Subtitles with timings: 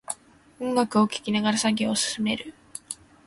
[0.59, 2.55] 音楽を聴きながら作業を進める